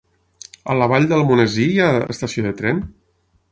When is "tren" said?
2.65-2.83